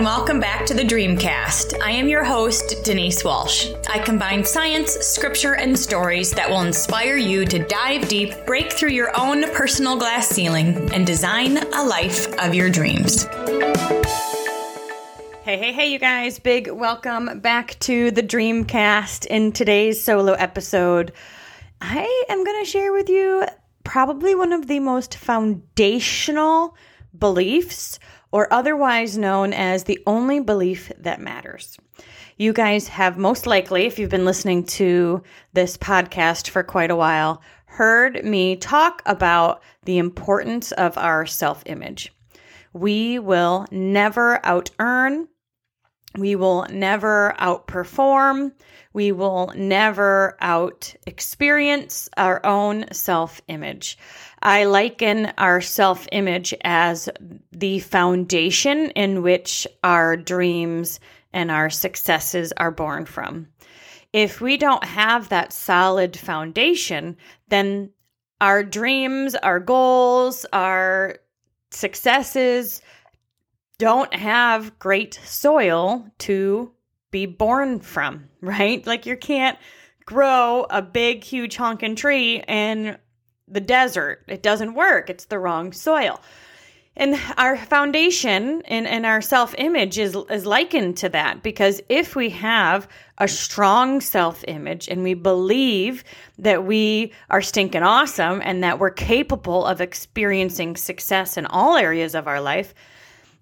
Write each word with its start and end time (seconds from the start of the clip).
and 0.00 0.06
welcome 0.06 0.40
back 0.40 0.64
to 0.64 0.72
the 0.72 0.82
Dreamcast. 0.82 1.78
I 1.82 1.90
am 1.90 2.08
your 2.08 2.24
host, 2.24 2.82
Denise 2.84 3.22
Walsh. 3.22 3.68
I 3.86 3.98
combine 3.98 4.42
science, 4.46 4.92
scripture, 4.92 5.56
and 5.56 5.78
stories 5.78 6.30
that 6.30 6.48
will 6.48 6.62
inspire 6.62 7.18
you 7.18 7.44
to 7.44 7.58
dive 7.66 8.08
deep, 8.08 8.32
break 8.46 8.72
through 8.72 8.92
your 8.92 9.10
own 9.14 9.42
personal 9.52 9.98
glass 9.98 10.26
ceiling, 10.26 10.90
and 10.94 11.06
design 11.06 11.58
a 11.58 11.84
life 11.84 12.32
of 12.38 12.54
your 12.54 12.70
dreams. 12.70 13.24
Hey, 15.44 15.58
hey, 15.58 15.72
hey, 15.74 15.92
you 15.92 15.98
guys. 15.98 16.38
Big 16.38 16.70
welcome 16.70 17.40
back 17.40 17.78
to 17.80 18.10
the 18.10 18.22
Dreamcast. 18.22 19.26
In 19.26 19.52
today's 19.52 20.02
solo 20.02 20.32
episode, 20.32 21.12
I 21.82 22.24
am 22.30 22.42
going 22.42 22.64
to 22.64 22.70
share 22.70 22.94
with 22.94 23.10
you 23.10 23.44
probably 23.84 24.34
one 24.34 24.54
of 24.54 24.66
the 24.66 24.80
most 24.80 25.16
foundational 25.16 26.74
beliefs, 27.18 27.98
or 28.32 28.52
otherwise 28.52 29.18
known 29.18 29.52
as 29.52 29.84
the 29.84 30.00
only 30.06 30.40
belief 30.40 30.90
that 30.98 31.20
matters. 31.20 31.78
You 32.36 32.52
guys 32.52 32.88
have 32.88 33.18
most 33.18 33.46
likely, 33.46 33.86
if 33.86 33.98
you've 33.98 34.10
been 34.10 34.24
listening 34.24 34.64
to 34.64 35.22
this 35.52 35.76
podcast 35.76 36.48
for 36.48 36.62
quite 36.62 36.90
a 36.90 36.96
while, 36.96 37.42
heard 37.66 38.24
me 38.24 38.56
talk 38.56 39.02
about 39.04 39.62
the 39.84 39.98
importance 39.98 40.72
of 40.72 40.96
our 40.96 41.26
self 41.26 41.62
image. 41.66 42.12
We 42.72 43.18
will 43.18 43.66
never 43.70 44.44
out 44.44 44.70
earn 44.78 45.28
we 46.16 46.34
will 46.34 46.66
never 46.70 47.34
outperform. 47.38 48.52
We 48.92 49.12
will 49.12 49.52
never 49.56 50.36
out 50.40 50.92
experience 51.06 52.08
our 52.16 52.44
own 52.44 52.86
self 52.92 53.40
image. 53.46 53.96
I 54.42 54.64
liken 54.64 55.32
our 55.38 55.60
self 55.60 56.08
image 56.10 56.54
as 56.64 57.08
the 57.52 57.78
foundation 57.80 58.90
in 58.90 59.22
which 59.22 59.66
our 59.84 60.16
dreams 60.16 60.98
and 61.32 61.50
our 61.50 61.70
successes 61.70 62.52
are 62.56 62.72
born 62.72 63.04
from. 63.04 63.48
If 64.12 64.40
we 64.40 64.56
don't 64.56 64.82
have 64.82 65.28
that 65.28 65.52
solid 65.52 66.16
foundation, 66.16 67.16
then 67.48 67.90
our 68.40 68.64
dreams, 68.64 69.36
our 69.36 69.60
goals, 69.60 70.44
our 70.52 71.18
successes, 71.70 72.82
don't 73.80 74.12
have 74.14 74.78
great 74.78 75.18
soil 75.24 76.06
to 76.18 76.70
be 77.10 77.24
born 77.24 77.80
from, 77.80 78.28
right? 78.40 78.86
Like 78.86 79.06
you 79.06 79.16
can't 79.16 79.58
grow 80.04 80.66
a 80.70 80.82
big, 80.82 81.24
huge 81.24 81.56
honking 81.56 81.96
tree 81.96 82.42
in 82.46 82.98
the 83.48 83.60
desert. 83.60 84.22
It 84.28 84.42
doesn't 84.42 84.74
work. 84.74 85.10
It's 85.10 85.24
the 85.24 85.38
wrong 85.38 85.72
soil. 85.72 86.20
And 86.96 87.18
our 87.38 87.56
foundation 87.56 88.62
and, 88.66 88.86
and 88.86 89.06
our 89.06 89.22
self 89.22 89.54
image 89.56 89.98
is, 89.98 90.16
is 90.28 90.44
likened 90.44 90.98
to 90.98 91.08
that 91.08 91.42
because 91.42 91.80
if 91.88 92.14
we 92.14 92.28
have 92.30 92.86
a 93.16 93.28
strong 93.28 94.00
self 94.02 94.44
image 94.46 94.88
and 94.88 95.02
we 95.02 95.14
believe 95.14 96.04
that 96.38 96.64
we 96.66 97.12
are 97.30 97.40
stinking 97.40 97.84
awesome 97.84 98.42
and 98.44 98.62
that 98.62 98.78
we're 98.78 98.90
capable 98.90 99.64
of 99.64 99.80
experiencing 99.80 100.76
success 100.76 101.38
in 101.38 101.46
all 101.46 101.76
areas 101.76 102.14
of 102.14 102.26
our 102.26 102.40
life, 102.40 102.74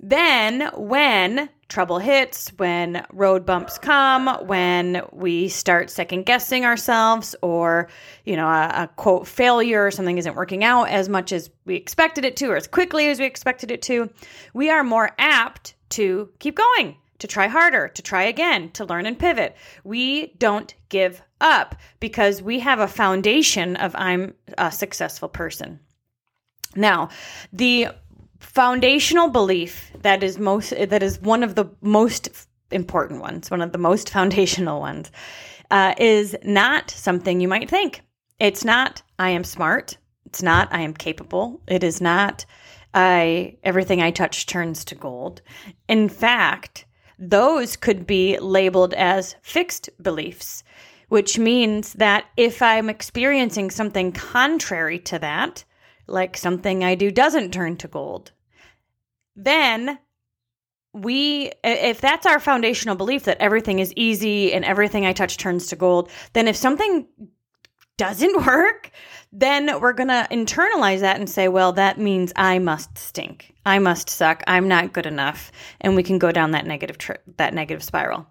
then, 0.00 0.70
when 0.76 1.48
trouble 1.68 1.98
hits, 1.98 2.50
when 2.58 3.04
road 3.12 3.44
bumps 3.44 3.78
come, 3.78 4.28
when 4.46 5.02
we 5.12 5.48
start 5.48 5.90
second 5.90 6.26
guessing 6.26 6.64
ourselves, 6.64 7.34
or, 7.42 7.88
you 8.24 8.36
know, 8.36 8.46
a, 8.46 8.84
a, 8.84 8.90
quote 8.96 9.26
failure, 9.26 9.86
or 9.86 9.90
something 9.90 10.18
isn't 10.18 10.36
working 10.36 10.62
out 10.62 10.84
as 10.84 11.08
much 11.08 11.32
as 11.32 11.50
we 11.64 11.74
expected 11.74 12.24
it 12.24 12.36
to, 12.36 12.50
or 12.50 12.56
as 12.56 12.66
quickly 12.66 13.08
as 13.08 13.18
we 13.18 13.24
expected 13.24 13.70
it 13.70 13.82
to, 13.82 14.10
we 14.54 14.70
are 14.70 14.84
more 14.84 15.12
apt 15.18 15.74
to 15.90 16.28
keep 16.38 16.56
going, 16.56 16.96
to 17.18 17.26
try 17.26 17.48
harder, 17.48 17.88
to 17.88 18.02
try 18.02 18.24
again, 18.24 18.70
to 18.72 18.84
learn 18.84 19.06
and 19.06 19.18
pivot. 19.18 19.56
We 19.82 20.34
don't 20.38 20.74
give 20.88 21.22
up 21.40 21.74
because 22.00 22.42
we 22.42 22.60
have 22.60 22.80
a 22.80 22.88
foundation 22.88 23.76
of 23.76 23.94
I'm 23.96 24.34
a 24.58 24.70
successful 24.70 25.28
person. 25.28 25.80
Now, 26.76 27.08
the 27.52 27.88
foundational 28.40 29.28
belief 29.28 29.92
that 30.02 30.22
is 30.22 30.38
most 30.38 30.70
that 30.70 31.02
is 31.02 31.20
one 31.20 31.42
of 31.42 31.54
the 31.54 31.66
most 31.80 32.28
important 32.70 33.20
ones, 33.20 33.50
one 33.50 33.62
of 33.62 33.72
the 33.72 33.78
most 33.78 34.10
foundational 34.16 34.80
ones, 34.80 35.10
uh, 35.70 35.94
is 35.98 36.36
not 36.44 36.90
something 36.90 37.40
you 37.40 37.48
might 37.48 37.70
think. 37.70 38.02
It's 38.38 38.64
not 38.64 39.02
I 39.18 39.30
am 39.30 39.44
smart. 39.44 39.96
It's 40.26 40.42
not 40.42 40.68
I 40.72 40.82
am 40.82 40.94
capable. 40.94 41.62
It 41.66 41.82
is 41.82 42.00
not 42.00 42.44
I 42.94 43.56
everything 43.62 44.00
I 44.00 44.10
touch 44.10 44.46
turns 44.46 44.84
to 44.86 44.94
gold. 44.94 45.42
In 45.88 46.08
fact, 46.08 46.86
those 47.18 47.76
could 47.76 48.06
be 48.06 48.38
labeled 48.38 48.94
as 48.94 49.36
fixed 49.42 49.88
beliefs, 50.02 50.62
which 51.08 51.38
means 51.38 51.94
that 51.94 52.26
if 52.36 52.60
I'm 52.60 52.90
experiencing 52.90 53.70
something 53.70 54.12
contrary 54.12 54.98
to 55.00 55.18
that, 55.20 55.64
like 56.06 56.36
something 56.36 56.84
I 56.84 56.94
do 56.94 57.10
doesn't 57.10 57.52
turn 57.52 57.76
to 57.78 57.88
gold, 57.88 58.32
then 59.34 59.98
we 60.92 61.52
if 61.62 62.00
that's 62.00 62.26
our 62.26 62.40
foundational 62.40 62.96
belief 62.96 63.24
that 63.24 63.38
everything 63.38 63.80
is 63.80 63.92
easy 63.96 64.52
and 64.52 64.64
everything 64.64 65.04
I 65.04 65.12
touch 65.12 65.36
turns 65.36 65.66
to 65.68 65.76
gold, 65.76 66.10
then 66.32 66.48
if 66.48 66.56
something 66.56 67.06
doesn't 67.96 68.46
work, 68.46 68.90
then 69.32 69.80
we're 69.80 69.92
going 69.92 70.08
to 70.08 70.26
internalize 70.30 71.00
that 71.00 71.18
and 71.18 71.28
say, 71.28 71.48
well, 71.48 71.72
that 71.72 71.98
means 71.98 72.32
I 72.36 72.58
must 72.58 72.96
stink. 72.96 73.54
I 73.64 73.78
must 73.78 74.08
suck. 74.08 74.42
I'm 74.46 74.68
not 74.68 74.92
good 74.92 75.06
enough. 75.06 75.50
And 75.80 75.96
we 75.96 76.02
can 76.02 76.18
go 76.18 76.32
down 76.32 76.52
that 76.52 76.66
negative 76.66 76.98
tri- 76.98 77.18
that 77.36 77.54
negative 77.54 77.82
spiral. 77.82 78.26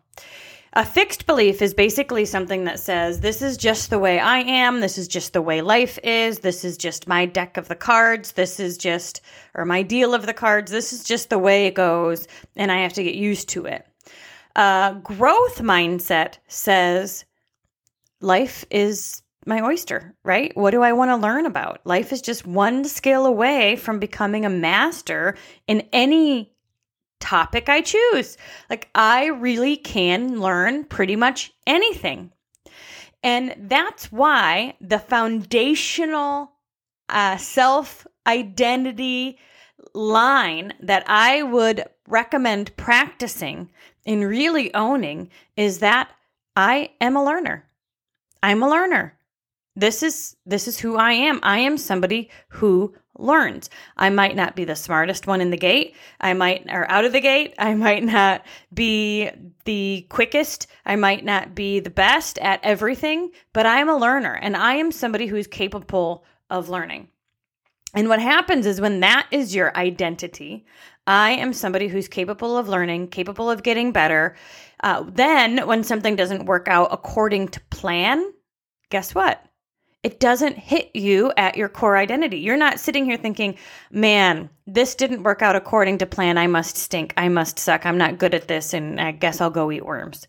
A 0.77 0.85
fixed 0.85 1.25
belief 1.25 1.61
is 1.61 1.73
basically 1.73 2.25
something 2.25 2.65
that 2.65 2.81
says, 2.81 3.21
this 3.21 3.41
is 3.41 3.55
just 3.55 3.89
the 3.89 3.97
way 3.97 4.19
I 4.19 4.39
am. 4.39 4.81
This 4.81 4.97
is 4.97 5.07
just 5.07 5.31
the 5.31 5.41
way 5.41 5.61
life 5.61 5.97
is. 6.03 6.39
This 6.39 6.65
is 6.65 6.75
just 6.75 7.07
my 7.07 7.25
deck 7.25 7.55
of 7.55 7.69
the 7.69 7.75
cards. 7.75 8.33
This 8.33 8.59
is 8.59 8.77
just, 8.77 9.21
or 9.53 9.63
my 9.63 9.83
deal 9.83 10.13
of 10.13 10.25
the 10.25 10.33
cards. 10.33 10.71
This 10.71 10.91
is 10.91 11.05
just 11.05 11.29
the 11.29 11.39
way 11.39 11.65
it 11.65 11.75
goes. 11.75 12.27
And 12.57 12.73
I 12.73 12.79
have 12.79 12.91
to 12.93 13.03
get 13.03 13.15
used 13.15 13.47
to 13.49 13.65
it. 13.65 13.87
A 14.57 14.97
growth 15.01 15.59
mindset 15.59 16.39
says, 16.47 17.23
life 18.19 18.65
is 18.69 19.21
my 19.45 19.61
oyster, 19.61 20.13
right? 20.25 20.51
What 20.57 20.71
do 20.71 20.81
I 20.81 20.91
want 20.91 21.09
to 21.09 21.15
learn 21.15 21.45
about? 21.45 21.85
Life 21.85 22.11
is 22.11 22.21
just 22.21 22.45
one 22.45 22.83
skill 22.83 23.25
away 23.25 23.77
from 23.77 23.99
becoming 23.99 24.43
a 24.43 24.49
master 24.49 25.37
in 25.67 25.87
any 25.93 26.51
topic 27.25 27.69
I 27.69 27.81
choose. 27.81 28.37
Like, 28.69 28.89
I 28.93 29.25
really 29.25 29.75
can 29.75 30.39
learn 30.39 30.85
pretty 30.85 31.15
much 31.15 31.51
anything. 31.65 32.31
And 33.23 33.55
that's 33.57 34.11
why 34.11 34.75
the 34.79 34.99
foundational 34.99 36.51
uh, 37.09 37.37
self 37.37 38.05
identity 38.27 39.39
line 39.93 40.73
that 40.79 41.03
I 41.07 41.41
would 41.41 41.85
recommend 42.07 42.75
practicing 42.77 43.71
and 44.05 44.23
really 44.23 44.73
owning 44.75 45.29
is 45.57 45.79
that 45.79 46.11
I 46.55 46.91
am 47.01 47.15
a 47.15 47.23
learner. 47.23 47.67
I'm 48.43 48.61
a 48.61 48.69
learner. 48.69 49.14
This 49.75 50.03
is 50.03 50.35
this 50.45 50.67
is 50.67 50.79
who 50.79 50.95
I 50.95 51.11
am. 51.11 51.39
I 51.43 51.59
am 51.59 51.77
somebody 51.77 52.29
who 52.49 52.93
learns. 53.17 53.69
I 53.97 54.09
might 54.09 54.35
not 54.35 54.55
be 54.55 54.65
the 54.65 54.75
smartest 54.75 55.27
one 55.27 55.41
in 55.41 55.49
the 55.49 55.57
gate. 55.57 55.95
I 56.19 56.33
might, 56.33 56.65
or 56.69 56.89
out 56.89 57.05
of 57.05 57.13
the 57.13 57.21
gate. 57.21 57.53
I 57.57 57.73
might 57.73 58.03
not 58.03 58.45
be 58.73 59.29
the 59.65 60.05
quickest. 60.09 60.67
I 60.85 60.95
might 60.95 61.23
not 61.23 61.55
be 61.55 61.79
the 61.79 61.89
best 61.89 62.37
at 62.39 62.59
everything, 62.63 63.31
but 63.53 63.65
I 63.65 63.79
am 63.79 63.89
a 63.89 63.97
learner 63.97 64.33
and 64.33 64.55
I 64.55 64.75
am 64.75 64.91
somebody 64.91 65.27
who 65.27 65.35
is 65.35 65.47
capable 65.47 66.25
of 66.49 66.69
learning. 66.69 67.09
And 67.93 68.09
what 68.09 68.21
happens 68.21 68.65
is 68.65 68.81
when 68.81 68.99
that 68.99 69.27
is 69.31 69.55
your 69.55 69.75
identity, 69.77 70.65
I 71.07 71.31
am 71.31 71.53
somebody 71.53 71.87
who's 71.87 72.09
capable 72.09 72.57
of 72.57 72.67
learning, 72.67 73.07
capable 73.07 73.49
of 73.49 73.63
getting 73.63 73.93
better. 73.93 74.35
Uh, 74.81 75.05
then, 75.07 75.65
when 75.65 75.83
something 75.83 76.17
doesn't 76.17 76.45
work 76.45 76.67
out 76.67 76.89
according 76.91 77.49
to 77.49 77.61
plan, 77.69 78.33
guess 78.89 79.15
what? 79.15 79.41
It 80.05 80.19
doesn't 80.19 80.55
hit 80.59 80.91
you 80.93 81.33
at 81.35 81.57
your 81.57 81.67
core 81.67 81.97
identity. 81.97 82.37
You're 82.37 82.57
not 82.57 82.79
sitting 82.79 83.05
here 83.05 83.17
thinking, 83.17 83.57
man, 83.89 84.51
this 84.67 84.93
didn't 84.93 85.23
work 85.23 85.41
out 85.41 85.55
according 85.55 85.97
to 85.97 86.05
plan. 86.05 86.37
I 86.37 86.45
must 86.45 86.77
stink. 86.77 87.11
I 87.17 87.27
must 87.27 87.57
suck. 87.57 87.87
I'm 87.87 87.97
not 87.97 88.19
good 88.19 88.35
at 88.35 88.47
this. 88.47 88.75
And 88.75 89.01
I 89.01 89.13
guess 89.13 89.41
I'll 89.41 89.49
go 89.49 89.71
eat 89.71 89.83
worms. 89.83 90.27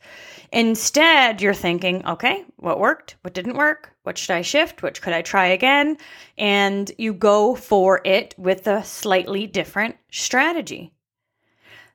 Instead, 0.51 1.43
you're 1.43 1.53
thinking, 1.53 2.07
okay, 2.07 2.47
what 2.57 2.81
worked? 2.81 3.17
What 3.21 3.35
didn't 3.35 3.59
work? 3.59 3.93
What 4.05 4.17
should 4.17 4.35
I 4.35 4.41
shift? 4.41 4.83
What 4.83 4.99
could 5.03 5.13
I 5.13 5.21
try 5.21 5.49
again? 5.49 5.99
And 6.39 6.91
you 6.97 7.13
go 7.13 7.55
for 7.55 8.01
it 8.03 8.35
with 8.39 8.67
a 8.67 8.83
slightly 8.83 9.47
different 9.47 9.97
strategy. 10.11 10.91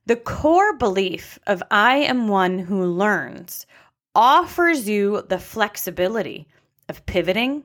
The 0.06 0.18
core 0.18 0.78
belief 0.78 1.40
of 1.48 1.64
I 1.72 1.96
am 1.96 2.28
one 2.28 2.60
who 2.60 2.86
learns 2.86 3.66
offers 4.14 4.88
you 4.88 5.24
the 5.30 5.40
flexibility 5.40 6.48
of 6.88 7.06
pivoting, 7.08 7.64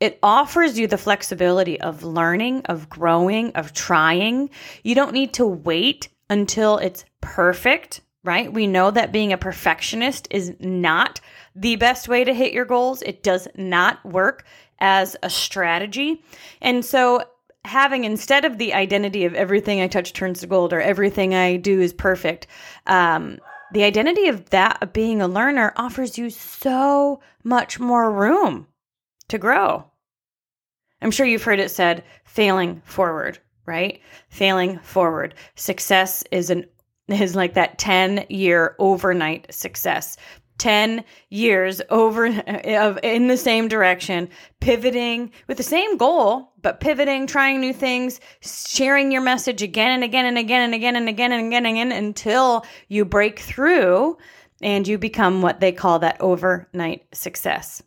it 0.00 0.18
offers 0.22 0.78
you 0.78 0.88
the 0.88 0.98
flexibility 0.98 1.80
of 1.80 2.02
learning, 2.02 2.62
of 2.64 2.88
growing, 2.88 3.52
of 3.52 3.72
trying. 3.72 4.50
You 4.82 4.96
don't 4.96 5.12
need 5.12 5.34
to 5.34 5.46
wait 5.46 6.08
until 6.28 6.78
it's 6.78 7.04
perfect, 7.20 8.00
right? 8.24 8.52
We 8.52 8.66
know 8.66 8.90
that 8.90 9.12
being 9.12 9.32
a 9.32 9.38
perfectionist 9.38 10.26
is 10.30 10.54
not 10.58 11.20
the 11.54 11.76
best 11.76 12.08
way 12.08 12.24
to 12.24 12.34
hit 12.34 12.52
your 12.52 12.64
goals. 12.64 13.02
It 13.02 13.22
does 13.22 13.46
not 13.54 14.04
work 14.04 14.44
as 14.80 15.16
a 15.22 15.30
strategy. 15.30 16.22
And 16.60 16.84
so, 16.84 17.22
having 17.64 18.02
instead 18.02 18.44
of 18.44 18.58
the 18.58 18.74
identity 18.74 19.24
of 19.24 19.34
everything 19.34 19.80
I 19.80 19.86
touch 19.86 20.12
turns 20.12 20.40
to 20.40 20.48
gold 20.48 20.72
or 20.72 20.80
everything 20.80 21.32
I 21.32 21.58
do 21.58 21.80
is 21.80 21.92
perfect, 21.92 22.48
um, 22.88 23.38
the 23.72 23.84
identity 23.84 24.26
of 24.26 24.50
that 24.50 24.82
of 24.82 24.92
being 24.92 25.22
a 25.22 25.28
learner 25.28 25.72
offers 25.76 26.18
you 26.18 26.28
so 26.28 27.20
much 27.44 27.78
more 27.78 28.10
room 28.10 28.66
to 29.32 29.38
grow. 29.38 29.84
I'm 31.02 31.10
sure 31.10 31.26
you've 31.26 31.42
heard 31.42 31.58
it 31.58 31.70
said 31.70 32.04
failing 32.24 32.80
forward, 32.84 33.38
right? 33.66 34.00
Failing 34.28 34.78
forward. 34.78 35.34
Success 35.56 36.22
is 36.30 36.48
an 36.48 36.66
is 37.08 37.34
like 37.34 37.54
that 37.54 37.78
10 37.78 38.26
year 38.28 38.76
overnight 38.78 39.52
success. 39.52 40.16
10 40.58 41.02
years 41.30 41.82
over 41.90 42.26
of 42.46 42.98
in 43.02 43.26
the 43.26 43.36
same 43.36 43.68
direction, 43.68 44.28
pivoting 44.60 45.32
with 45.48 45.56
the 45.56 45.62
same 45.62 45.96
goal, 45.96 46.52
but 46.60 46.78
pivoting, 46.78 47.26
trying 47.26 47.60
new 47.60 47.72
things, 47.72 48.20
sharing 48.40 49.10
your 49.10 49.22
message 49.22 49.62
again 49.62 49.90
and 49.90 50.04
again 50.04 50.26
and 50.26 50.38
again 50.38 50.62
and 50.62 50.74
again 50.74 50.94
and 50.94 51.08
again 51.08 51.32
and 51.32 51.46
again 51.46 51.66
and 51.66 51.76
again 51.76 51.92
until 51.92 52.64
you 52.88 53.04
break 53.04 53.40
through 53.40 54.16
and 54.60 54.86
you 54.86 54.98
become 54.98 55.42
what 55.42 55.58
they 55.58 55.72
call 55.72 55.98
that 55.98 56.20
overnight 56.20 57.06
success. 57.12 57.82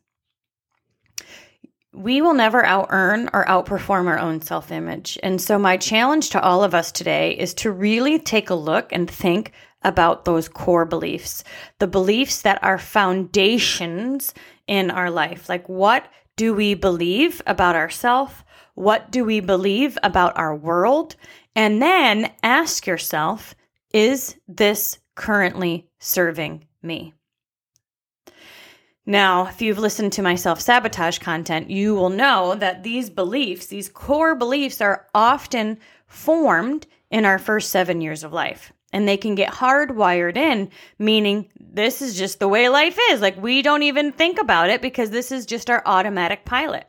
We 1.96 2.22
will 2.22 2.34
never 2.34 2.64
out 2.66 2.88
earn 2.90 3.30
or 3.32 3.46
outperform 3.46 4.08
our 4.08 4.20
own 4.20 4.42
self 4.42 4.70
image. 4.72 5.18
And 5.24 5.42
so, 5.42 5.58
my 5.58 5.78
challenge 5.78 6.32
to 6.32 6.42
all 6.42 6.64
of 6.64 6.76
us 6.76 6.92
today 6.92 7.32
is 7.32 7.54
to 7.56 7.72
really 7.72 8.20
take 8.20 8.50
a 8.50 8.56
look 8.56 8.92
and 8.92 9.10
think 9.10 9.54
about 9.82 10.26
those 10.26 10.50
core 10.50 10.84
beliefs, 10.86 11.44
the 11.80 11.88
beliefs 11.88 12.42
that 12.42 12.62
are 12.64 12.78
foundations 12.78 14.34
in 14.68 14.92
our 14.92 15.10
life. 15.10 15.48
Like, 15.48 15.70
what 15.70 16.06
do 16.36 16.54
we 16.54 16.74
believe 16.74 17.42
about 17.48 17.76
ourselves? 17.76 18.34
What 18.74 19.10
do 19.12 19.24
we 19.24 19.40
believe 19.40 19.98
about 20.04 20.38
our 20.38 20.56
world? 20.56 21.16
And 21.56 21.82
then 21.82 22.32
ask 22.44 22.86
yourself, 22.86 23.56
is 23.94 24.36
this 24.48 25.00
currently 25.16 25.88
serving 26.00 26.66
me? 26.82 27.14
Now, 29.06 29.48
if 29.48 29.62
you've 29.62 29.78
listened 29.78 30.14
to 30.14 30.24
my 30.24 30.36
self 30.36 30.60
sabotage 30.60 31.20
content, 31.20 31.70
you 31.70 31.94
will 31.94 32.10
know 32.10 32.56
that 32.56 32.84
these 32.84 33.10
beliefs, 33.10 33.68
these 33.68 33.90
core 33.90 34.36
beliefs, 34.36 34.82
are 34.82 35.08
often 35.14 35.78
formed 36.08 36.88
in 37.12 37.26
our 37.26 37.38
first 37.38 37.70
seven 37.70 38.02
years 38.02 38.24
of 38.24 38.34
life 38.34 38.74
and 38.92 39.08
they 39.08 39.18
can 39.18 39.36
get 39.36 39.52
hardwired 39.52 40.38
in, 40.38 40.70
meaning 40.98 41.50
this 41.60 42.02
is 42.02 42.18
just 42.18 42.40
the 42.40 42.48
way 42.48 42.70
life 42.70 42.98
is. 43.12 43.22
Like 43.22 43.42
we 43.42 43.62
don't 43.62 43.84
even 43.84 44.12
think 44.12 44.40
about 44.40 44.70
it 44.70 44.82
because 44.82 45.10
this 45.10 45.32
is 45.32 45.46
just 45.46 45.70
our 45.70 45.84
automatic 45.86 46.46
pilot. 46.46 46.88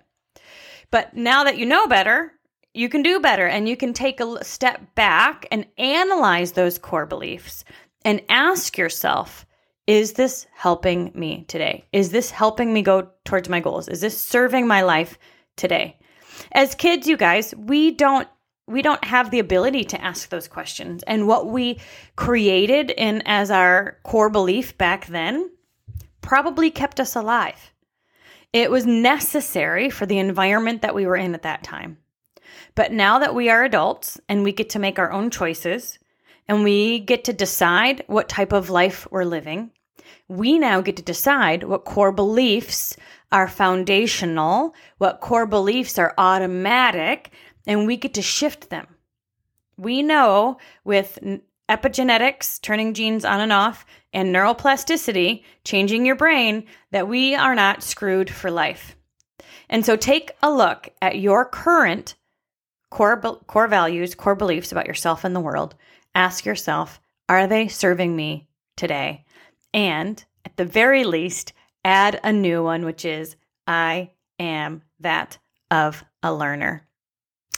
But 0.91 1.17
now 1.17 1.45
that 1.45 1.59
you 1.59 1.67
know 1.67 1.87
better, 1.87 2.33
you 2.75 2.89
can 2.89 3.03
do 3.03 3.21
better 3.21 3.47
and 3.47 3.69
you 3.69 3.77
can 3.77 3.93
take 3.93 4.21
a 4.21 4.45
step 4.45 4.95
back 4.95 5.47
and 5.51 5.67
analyze 5.79 6.53
those 6.53 6.79
core 6.79 7.07
beliefs 7.07 7.65
and 8.05 8.23
ask 8.29 8.79
yourself, 8.79 9.46
is 9.87 10.15
this 10.15 10.47
helping 10.55 11.13
me 11.15 11.45
today? 11.49 11.85
Is 11.93 12.11
this 12.11 12.31
helping 12.31 12.73
me 12.73 12.83
go 12.83 13.09
towards 13.25 13.49
my 13.49 13.61
goals? 13.61 13.89
Is 13.89 14.01
this 14.01 14.21
serving 14.21 14.67
my 14.67 14.83
life 14.83 15.19
today? 15.57 15.99
As 16.53 16.75
kids, 16.75 17.07
you 17.07 17.17
guys, 17.17 17.55
we 17.57 17.93
don't 17.93 18.29
we 18.69 18.83
don't 18.83 19.05
have 19.05 19.31
the 19.31 19.39
ability 19.39 19.85
to 19.85 20.05
ask 20.05 20.29
those 20.29 20.49
questions. 20.49 21.05
And 21.05 21.29
what 21.29 21.47
we 21.47 21.79
created 22.17 22.91
in 22.91 23.23
as 23.25 23.49
our 23.49 23.99
core 24.03 24.29
belief 24.29 24.77
back 24.77 25.07
then 25.07 25.53
probably 26.21 26.73
kept 26.73 26.99
us 26.99 27.15
alive. 27.15 27.73
It 28.53 28.69
was 28.69 28.85
necessary 28.85 29.89
for 29.89 30.05
the 30.05 30.19
environment 30.19 30.83
that 30.83 30.97
we 30.97 31.07
were 31.07 31.15
in 31.15 31.33
at 31.35 31.43
that 31.43 31.63
time. 31.63 31.99
But 32.75 32.91
now 32.91 33.21
that 33.21 33.37
we 33.37 33.51
are 33.51 33.63
adults 33.63 34.21
and 34.29 34.43
we 34.43 34.51
get 34.51 34.71
to 34.71 34.81
make 34.81 34.99
our 34.99 35.13
own 35.13 35.31
choices 35.31 36.01
and 36.49 36.65
we 36.65 36.99
get 36.99 37.25
to 37.25 37.33
decide 37.33 38.03
what 38.09 38.29
type 38.29 38.53
of 38.53 38.69
life 38.69 39.07
we're 39.13 39.25
living, 39.25 39.71
we 40.29 40.59
now 40.59 40.81
get 40.81 40.97
to 40.97 41.03
decide 41.03 41.65
what 41.65 41.85
core 41.85 42.13
beliefs 42.13 42.97
are 43.33 43.49
foundational, 43.49 44.75
what 44.99 45.21
core 45.21 45.47
beliefs 45.47 45.99
are 45.99 46.15
automatic, 46.19 47.31
and 47.67 47.87
we 47.87 47.97
get 47.97 48.15
to 48.15 48.23
shift 48.23 48.71
them. 48.71 48.87
We 49.77 50.03
know 50.03 50.59
with 50.85 51.19
epigenetics, 51.69 52.61
turning 52.61 52.95
genes 52.95 53.25
on 53.25 53.41
and 53.41 53.53
off, 53.53 53.85
and 54.13 54.35
neuroplasticity, 54.35 55.43
changing 55.65 56.07
your 56.07 56.17
brain, 56.17 56.65
that 56.93 57.09
we 57.09 57.35
are 57.35 57.55
not 57.55 57.83
screwed 57.83 58.31
for 58.31 58.51
life. 58.51 58.97
And 59.69 59.85
so 59.85 59.97
take 59.97 60.31
a 60.43 60.51
look 60.51 60.89
at 61.03 61.19
your 61.19 61.45
current 61.45 62.15
core, 62.91 63.21
core 63.21 63.69
values, 63.69 64.15
core 64.15 64.37
beliefs 64.37 64.73
about 64.73 64.87
yourself 64.87 65.25
and 65.25 65.35
the 65.35 65.41
world. 65.41 65.75
Ask 66.15 66.47
yourself, 66.47 67.01
are 67.29 67.47
they 67.47 67.69
serving 67.69 68.15
me 68.15 68.49
today? 68.77 69.26
And 69.77 70.25
at 70.47 70.57
the 70.57 70.65
very 70.65 71.05
least, 71.05 71.53
add 71.85 72.19
a 72.25 72.33
new 72.33 72.65
one, 72.65 72.85
which 72.85 73.05
is 73.05 73.37
I 73.67 74.11
am 74.41 74.83
that 75.01 75.39
of 75.71 76.03
a 76.23 76.33
learner. 76.33 76.87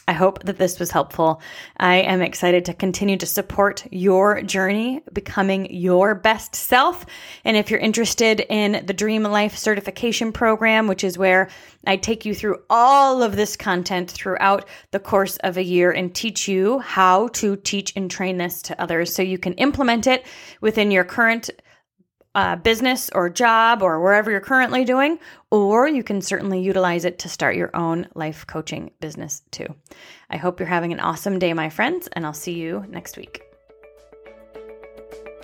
I 0.09 0.13
hope 0.13 0.43
that 0.45 0.57
this 0.57 0.81
was 0.81 0.91
helpful. 0.91 1.43
I 1.77 1.97
am 1.97 2.23
excited 2.23 2.65
to 2.65 2.75
continue 2.75 3.19
to 3.19 3.27
support 3.27 3.87
your 3.93 4.41
journey 4.41 5.03
becoming 5.13 5.73
your 5.73 6.15
best 6.15 6.55
self. 6.57 7.05
And 7.45 7.59
if 7.59 7.71
you're 7.71 7.79
interested 7.79 8.41
in 8.49 8.87
the 8.87 8.95
Dream 8.95 9.23
Life 9.23 9.59
Certification 9.59 10.33
Program, 10.33 10.89
which 10.89 11.05
is 11.05 11.19
where 11.19 11.51
I 11.87 11.97
take 11.97 12.25
you 12.25 12.35
through 12.35 12.63
all 12.71 13.23
of 13.23 13.37
this 13.37 13.55
content 13.55 14.11
throughout 14.11 14.67
the 14.93 14.99
course 14.99 15.37
of 15.39 15.59
a 15.59 15.63
year 15.63 15.93
and 15.93 16.15
teach 16.15 16.49
you 16.49 16.79
how 16.79 17.29
to 17.29 17.57
teach 17.57 17.93
and 17.95 18.11
train 18.11 18.39
this 18.39 18.63
to 18.63 18.81
others 18.81 19.15
so 19.15 19.23
you 19.23 19.39
can 19.39 19.53
implement 19.55 20.07
it 20.07 20.25
within 20.63 20.91
your 20.91 21.05
current 21.05 21.51
uh, 22.39 22.55
business 22.55 23.11
or 23.17 23.29
job 23.29 23.83
or 23.83 24.01
wherever 24.01 24.31
you're 24.31 24.39
currently 24.39 24.85
doing, 24.85 25.19
or 25.51 25.89
you 25.89 26.05
can 26.05 26.23
certainly 26.23 26.61
utilize 26.61 27.05
it 27.05 27.19
to 27.19 27.29
start 27.29 27.57
your 27.57 27.75
own 27.75 28.07
life 28.15 28.47
coaching 28.47 28.93
business 29.01 29.43
too. 29.51 29.67
I 30.31 30.37
hope 30.37 30.61
you're 30.61 30.69
having 30.69 30.93
an 30.93 31.01
awesome 31.01 31.41
day, 31.41 31.53
my 31.53 31.69
friends, 31.69 32.09
and 32.13 32.25
I'll 32.25 32.33
see 32.33 32.53
you 32.53 32.85
next 32.89 33.17
week. 33.17 33.48